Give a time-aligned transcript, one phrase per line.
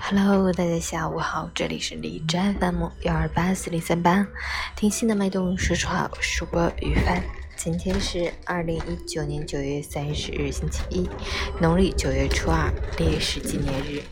[0.00, 4.26] Hello，大家下午好，这里是李斋 FM 幺二八四零三八，
[4.76, 7.22] 听心的脉动说说好，主播于帆。
[7.56, 11.08] 今天是二零一九年九月三十日，星期一，
[11.60, 14.02] 农历九月初二，烈士纪念日。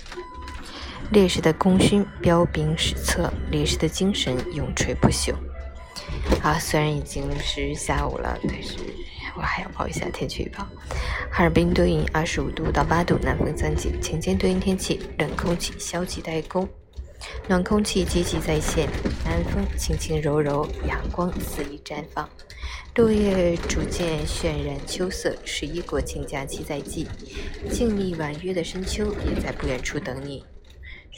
[1.11, 5.35] 烈士的功勋彪炳史册，烈士的精神永垂不朽。
[6.43, 8.77] 啊，虽然已经是下午了，但是
[9.37, 10.67] 我还要报一下天气预报。
[11.31, 16.69] 哈尔滨多云，二十五度到八度，南风三级，晴间多云天气，冷空气消极怠工，
[17.49, 18.89] 暖空气积极在线，
[19.25, 22.29] 南风轻轻柔柔，阳光肆意绽放，
[22.97, 25.35] 落叶逐渐渲染秋色。
[25.45, 27.09] 十一国庆假期在即，
[27.71, 30.45] 静谧婉约的深秋也在不远处等你。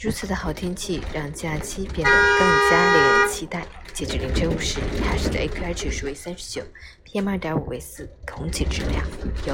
[0.01, 3.65] 如此的好天气，让假期变得更加令人期待。
[3.93, 6.61] 截至凌晨五时，海市的 AQI 指数为三十九
[7.05, 9.05] ，PM 二点五为四，空气质量
[9.45, 9.53] 优。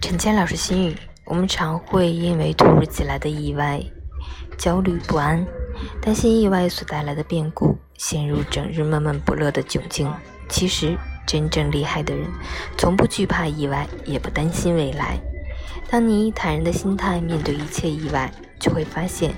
[0.00, 3.80] 陈谦老师心语：我们常会因为突如其来的意外
[4.58, 5.46] 焦虑不安，
[6.02, 10.12] 担心意外所带来的变故，陷入整日闷闷不乐的窘境。
[10.48, 10.98] 其实，
[11.30, 12.26] 真正厉害的人，
[12.76, 15.16] 从不惧怕意外，也不担心未来。
[15.88, 18.28] 当你以坦然的心态面对一切意外，
[18.58, 19.32] 就会发现，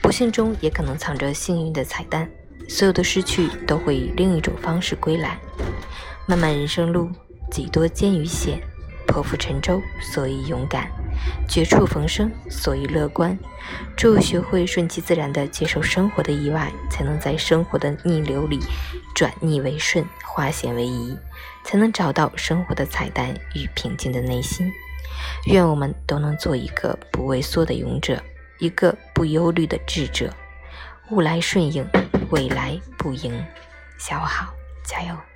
[0.00, 2.26] 不幸中也可能藏着幸运的彩蛋。
[2.66, 5.38] 所有的失去都会以另一种方式归来。
[6.26, 7.10] 漫漫人生路，
[7.50, 8.58] 几多艰与险，
[9.06, 10.84] 破釜沉舟，所以勇敢；
[11.46, 13.38] 绝处逢生，所以乐观。
[13.94, 18.60] 只有学会顺其自然地接受生活的意外，才能在生活的逆流里
[19.16, 20.06] 转逆为顺。
[20.24, 21.18] 化险为夷，
[21.64, 24.72] 才能找到生活的彩蛋与平静的内心。
[25.46, 28.22] 愿我们都能做一个不畏缩的勇者，
[28.60, 30.32] 一个不忧虑的智者。
[31.10, 31.84] 物来顺应，
[32.30, 33.44] 未来不迎。
[33.98, 34.54] 下午好，
[34.84, 35.33] 加油！